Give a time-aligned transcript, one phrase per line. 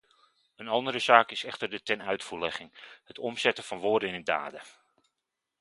[0.55, 4.61] Een andere zaak is echter de tenuitvoerlegging: het omzetten van woorden in daden.